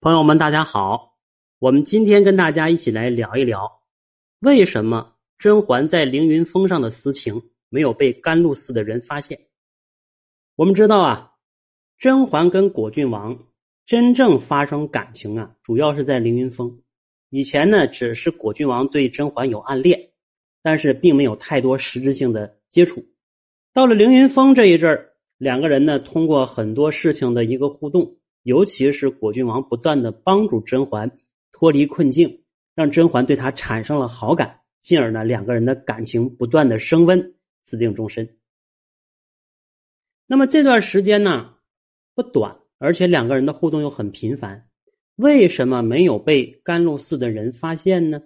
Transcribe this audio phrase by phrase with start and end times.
[0.00, 1.16] 朋友们，大家好！
[1.58, 3.68] 我们今天跟大家一起来聊一聊，
[4.38, 9.36] 为什么甄嬛在凌云峰上的私情没有被甘露寺的人发现？
[10.54, 11.32] 我们知道啊，
[11.98, 13.36] 甄嬛跟果郡王
[13.86, 16.80] 真正发生感情啊，主要是在凌云峰。
[17.30, 20.10] 以前呢，只是果郡王对甄嬛有暗恋，
[20.62, 23.04] 但是并没有太多实质性的接触。
[23.72, 28.14] 到了凌云峰这一阵儿，两个人呢，通过很多事情的一个互动。
[28.42, 31.18] 尤其是果郡王不断的帮助甄嬛
[31.52, 38.36] 脱离困境，让甄嬛对他产生了好感，进而呢两个人的感情不断的升温，私定终身。
[40.26, 41.54] 那么这段时间呢
[42.14, 44.68] 不短，而且两个人的互动又很频繁，
[45.16, 48.22] 为什么没有被甘露寺的人发现呢？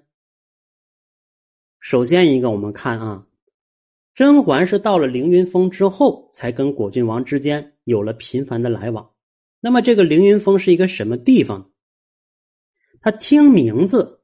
[1.81, 3.27] 首先一个，我们看啊，
[4.15, 9.12] 甄嬛是到了凌云峰之后，才跟果郡王之间有了频繁的来往。
[9.65, 11.71] 那么这个凌云峰是一个什么地方？
[13.01, 14.23] 他听名字，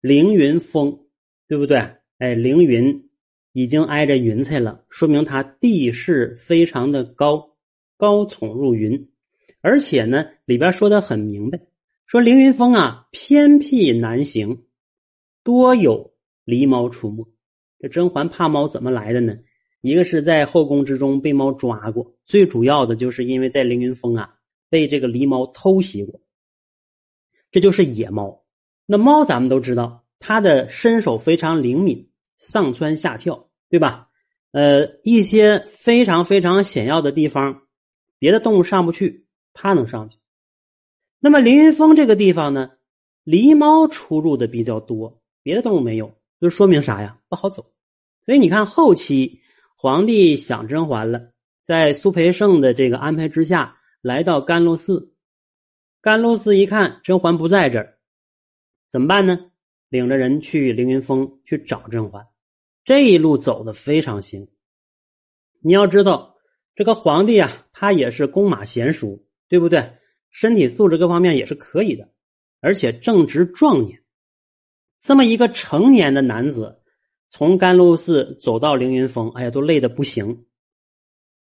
[0.00, 1.06] 凌云峰，
[1.46, 1.76] 对不对？
[2.16, 3.10] 哎，凌云
[3.52, 7.58] 已经挨着云彩了，说明它地势非常的高，
[7.98, 9.10] 高耸入云。
[9.60, 11.60] 而且呢，里边说的很明白，
[12.06, 14.64] 说凌云峰啊，偏僻难行，
[15.44, 16.14] 多有
[16.46, 17.26] 狸猫出没。
[17.80, 19.36] 这甄嬛怕猫怎么来的呢？
[19.82, 24.36] 一个是在后宫之中被猫抓过，最主要的就是因为在凌云峰啊。
[24.70, 26.20] 被这个狸猫偷袭过，
[27.50, 28.44] 这就是野猫。
[28.86, 34.08] 那猫咱们都知道，它的身手非常灵敏，上蹿下跳，对吧？
[34.52, 37.62] 呃，一些非常非常险要的地方，
[38.18, 40.18] 别的动物上不去，它能上去。
[41.18, 42.70] 那么凌云峰这个地方呢，
[43.24, 47.18] 狸猫出入的比较多，别的动物没有，就说明啥呀？
[47.28, 47.72] 不好走。
[48.24, 49.40] 所以你看，后期
[49.76, 51.32] 皇帝想甄嬛了，
[51.64, 53.78] 在苏培盛的这个安排之下。
[54.02, 55.12] 来到甘露寺，
[56.00, 57.98] 甘露寺一看甄嬛不在这儿，
[58.88, 59.50] 怎么办呢？
[59.90, 62.26] 领着人去凌云峰去找甄嬛。
[62.82, 64.52] 这一路走的非常辛苦。
[65.60, 66.36] 你要知道，
[66.74, 69.98] 这个皇帝啊，他也是弓马娴熟，对不对？
[70.30, 72.08] 身体素质各方面也是可以的，
[72.60, 74.02] 而且正值壮年。
[74.98, 76.80] 这么一个成年的男子，
[77.28, 80.46] 从甘露寺走到凌云峰，哎呀，都累得不行。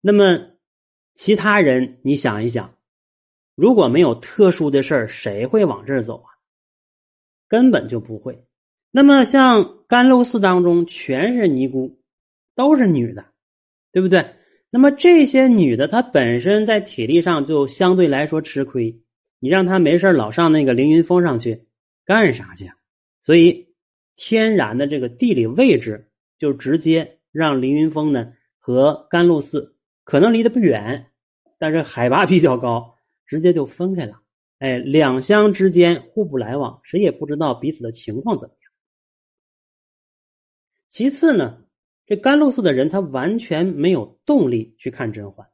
[0.01, 0.56] 那么。
[1.17, 2.75] 其他人，你想一想，
[3.55, 6.29] 如果没有特殊的事儿，谁会往这儿走啊？
[7.47, 8.45] 根本就不会。
[8.91, 12.00] 那么，像甘露寺当中全是尼姑，
[12.53, 13.25] 都是女的，
[13.91, 14.35] 对不对？
[14.69, 19.01] 那么这些女的，她本身在体力上就相对来说吃亏。
[19.39, 21.66] 你让她没事老上那个凌云峰上去
[22.05, 22.69] 干啥去？
[23.22, 23.67] 所以，
[24.16, 29.73] 天然的这个地理位置就直接让凌云峰呢和甘露寺。
[30.07, 31.12] 可能离得不远，
[31.59, 32.95] 但是海拔比较高，
[33.25, 34.22] 直接就分开了。
[34.57, 38.72] 哎，两乡之间互不来往，谁也不知道彼此的情况怎么样。
[40.88, 41.62] 其次呢，
[42.06, 45.50] 这甘露寺的人他完全没有动力去看甄嬛。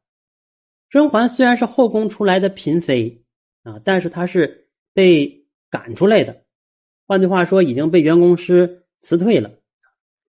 [0.88, 3.26] 甄嬛虽然是后宫出来的嫔妃
[3.64, 6.44] 啊，但是她是被赶出来的，
[7.08, 9.52] 换句话说，已经被袁公师辞退了。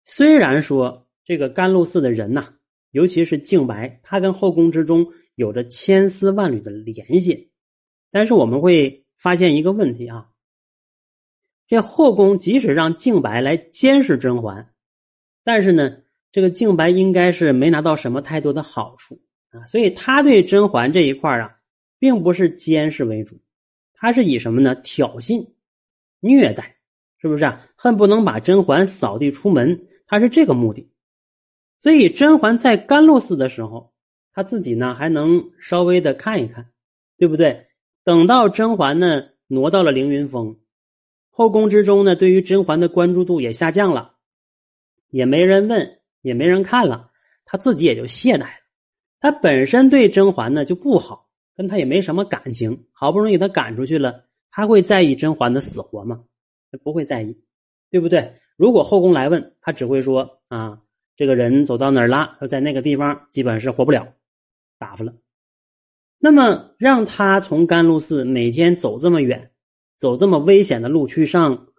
[0.02, 2.57] 虽然说这个甘露寺的人呐。
[2.90, 7.50] 尤其是静白，他跟后宫之中有着千丝万缕的联系，
[8.10, 10.30] 但是我们会发现一个问题啊，
[11.66, 14.72] 这后宫即使让静白来监视甄嬛，
[15.44, 15.98] 但是呢，
[16.32, 19.20] 这个静白应该是没拿到什么太多的好处
[19.50, 21.58] 啊，所以他对甄嬛这一块啊，
[21.98, 23.38] 并不是监视为主，
[23.92, 24.74] 他是以什么呢？
[24.76, 25.46] 挑衅、
[26.20, 26.76] 虐待，
[27.18, 27.68] 是不是啊？
[27.76, 30.90] 恨不能把甄嬛扫地出门，他是这个目的。
[31.78, 33.92] 所以甄嬛在甘露寺的时候，
[34.32, 36.70] 她自己呢还能稍微的看一看，
[37.16, 37.66] 对不对？
[38.04, 40.58] 等到甄嬛呢挪到了凌云峰，
[41.30, 44.14] 后宫之中呢对于甄嬛的关注度也下降了，
[45.10, 47.10] 也没人问，也没人看了，
[47.44, 48.60] 她自己也就懈怠了。
[49.20, 52.86] 她本身对甄嬛呢就不好，跟她也没什么感情。
[52.92, 56.24] 好不容易她赶出去了，她会在意甄嬛的死活吗？
[56.82, 57.38] 不会在意，
[57.90, 58.34] 对不对？
[58.56, 60.82] 如果后宫来问，她只会说啊。
[61.18, 62.38] 这个人走到哪儿了？
[62.48, 64.14] 在那个地方，基本是活不了，
[64.78, 65.12] 打发了。
[66.16, 69.50] 那么，让他从甘露寺每天走这么远，
[69.96, 71.72] 走这么危险的路去上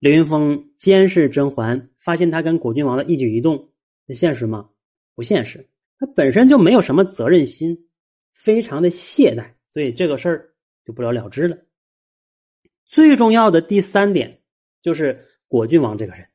[0.00, 3.70] 凌云峰监视甄嬛，发现他跟果郡王的一举一动，
[4.04, 4.68] 这现实吗？
[5.14, 5.64] 不现实。
[6.00, 7.86] 他本身就没有什么责任心，
[8.32, 10.50] 非常的懈怠，所以这个事儿
[10.84, 11.56] 就不了了之了。
[12.84, 14.40] 最重要的第三点
[14.82, 16.26] 就是果郡王这个人。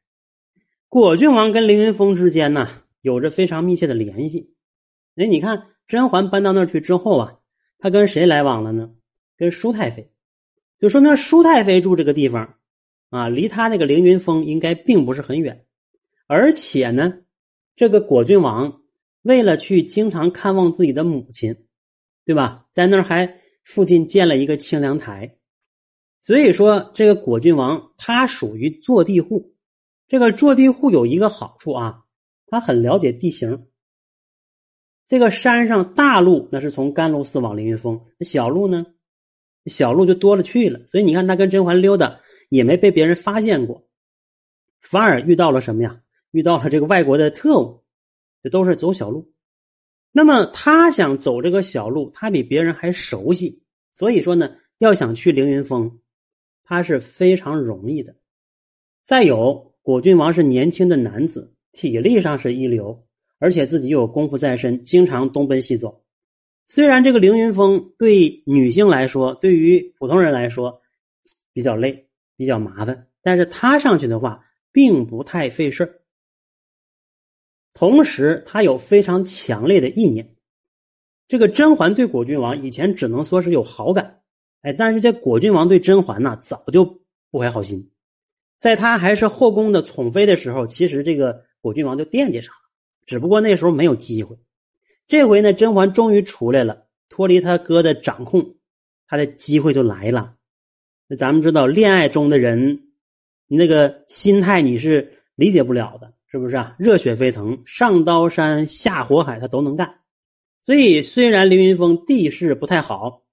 [0.99, 2.67] 果郡王跟凌云峰之间呢，
[3.01, 4.55] 有着非常密切的联系。
[5.15, 7.37] 哎，你看甄嬛搬到那儿去之后啊，
[7.77, 8.89] 他跟谁来往了呢？
[9.37, 10.11] 跟舒太妃。
[10.79, 12.55] 就说明舒太妃住这个地方
[13.11, 15.67] 啊，离他那个凌云峰应该并不是很远。
[16.25, 17.13] 而且呢，
[17.75, 18.81] 这个果郡王
[19.21, 21.55] 为了去经常看望自己的母亲，
[22.25, 22.65] 对吧？
[22.73, 25.37] 在那儿还附近建了一个清凉台。
[26.19, 29.53] 所以说，这个果郡王他属于坐地户。
[30.07, 32.03] 这个坐地户有一个好处啊，
[32.47, 33.67] 他很了解地形。
[35.05, 38.85] 这个山上大路那是从甘露寺往凌云峰，那小路呢？
[39.65, 40.85] 小路就多了去了。
[40.87, 43.85] 所以你看，他跟甄嬛溜达也没被别人发现过，
[44.79, 46.01] 反而遇到了什么呀？
[46.31, 47.83] 遇到了这个外国的特务，
[48.43, 49.33] 这都是走小路。
[50.13, 53.61] 那么他想走这个小路，他比别人还熟悉，
[53.91, 55.99] 所以说呢，要想去凌云峰，
[56.63, 58.15] 他是非常容易的。
[59.03, 59.73] 再有。
[59.87, 63.07] 果郡王是年轻的男子，体力上是一流，
[63.39, 66.03] 而且自己又有功夫在身，经常东奔西走。
[66.65, 70.81] 虽然这个凌云峰对女性来说，对于普通人来说
[71.53, 74.43] 比较累、比较麻烦，但是他上去的话，
[74.73, 76.01] 并不太费事
[77.73, 80.35] 同时，他有非常强烈的意念。
[81.29, 84.19] 这个甄嬛对果郡王以前只能说是有好感，
[84.63, 86.83] 哎，但是这果郡王对甄嬛呢，早就
[87.31, 87.89] 不怀好心。
[88.57, 92.61] 在他还是后宫的宠妃的时候，其实这个果郡王就惦记上了，
[93.05, 94.37] 只不过那时候没有机会。
[95.07, 98.55] 这回呢，甄嬛终于出来了，脱离他哥的掌控，
[99.07, 100.35] 他的机会就来了。
[101.07, 102.89] 那咱们知道，恋爱中的人，
[103.47, 106.75] 你那个心态你是理解不了的，是不是啊？
[106.77, 110.01] 热血沸腾，上刀山下火海，他都能干。
[110.61, 113.23] 所以，虽然凌云峰地势不太好，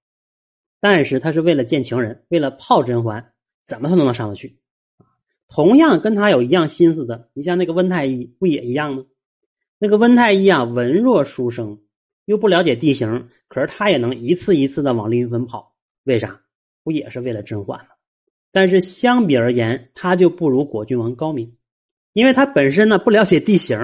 [0.79, 3.33] 但是他是为了见情人，为了泡甄嬛，
[3.65, 4.57] 怎么他都能上得去。
[5.47, 9.05] 同样跟他有一样心思的，你像那个温太医不也一样吗？
[9.77, 11.79] 那个温太医啊，文弱书生，
[12.25, 15.75] 又不了解地形，可是他也能一次一次的往凌云峰跑，
[16.05, 16.41] 为啥？
[16.83, 17.87] 不也是为了甄嬛吗？
[18.51, 21.55] 但是相比而言，他就不如果郡王高明，
[22.13, 23.77] 因为他本身呢不了解地形，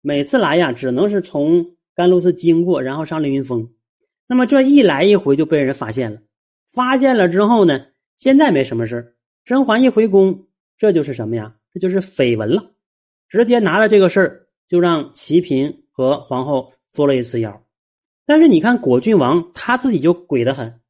[0.00, 3.68] 每次来呀只能是从甘露寺经过，然后上凌云峰，
[4.28, 6.20] 那么这一来一回就被人发现了，
[6.70, 7.86] 发现了之后呢，
[8.16, 10.46] 现在没什么事甄嬛一回宫。
[10.78, 11.54] 这就是什么呀？
[11.72, 12.72] 这就是绯闻了，
[13.28, 17.64] 直接拿了这个事儿就让齐嫔和皇后作了一次妖。
[18.26, 20.80] 但是你看果郡王他自己就鬼得很，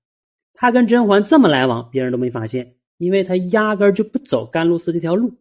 [0.53, 5.35] 他跟甄嬛这么来往，别人都没发现，因为他压根就不走甘露寺这条路，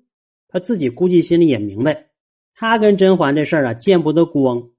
[0.47, 2.07] 他自己估计心里也明白，
[2.55, 4.69] 他跟甄嬛这事儿啊见不得光，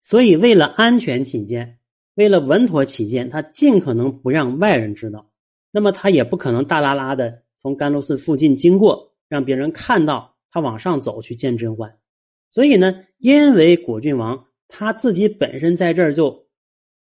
[0.00, 1.78] 所以为了安全起见，
[2.14, 5.30] 为了稳妥起见，他尽可能不让外人知道。
[5.72, 7.42] 那么他也不可能大拉拉的。
[7.60, 11.94] 从甘露寺附近经过，让别人看到他往上走去见甄嬛。
[12.50, 16.46] 所以呢，因为果郡王他自己本身在这儿就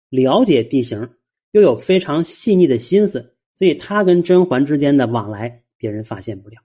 [0.10, 1.10] 了解地形，
[1.52, 6.58] 又有非常细腻的心思，所以他跟甄嬛之间的往来别人发现不了。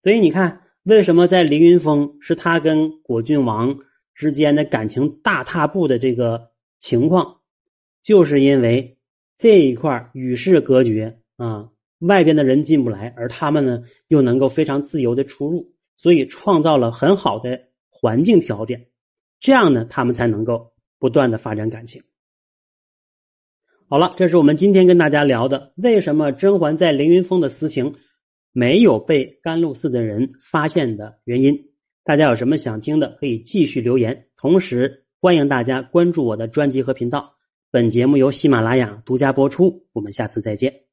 [0.00, 3.76] 所以你看，为什么在凌云峰是他跟果郡王
[4.14, 7.40] 之间的感情大踏步的这个情况，
[8.02, 8.96] 就是因为
[9.36, 11.68] 这一块与世隔绝啊。
[11.98, 18.86] 外边的人进不来，而他们呢又能够非常自由的出入，所以创造了很好的环境条件，
[19.40, 22.02] 这样呢他们才能够不断的发展感情。
[23.88, 27.94] 好了，这是我们今天跟大家聊的，为什么甄嬛在凌云峰的私情
[28.52, 31.58] 没有被甘露寺的人发现的原因。
[32.04, 37.34] 大家有什么想听的，可以继续留言，同时欢迎大家关注我的专辑和频道。
[37.70, 40.87] 本节目由喜马拉雅独家播出，我们下次再见。